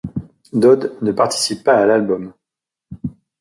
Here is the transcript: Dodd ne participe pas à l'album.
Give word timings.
Dodd 0.61 0.97
ne 1.03 1.11
participe 1.11 1.63
pas 1.63 1.77
à 1.77 1.85
l'album. 1.85 2.33